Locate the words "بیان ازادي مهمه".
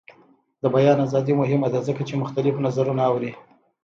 0.75-1.67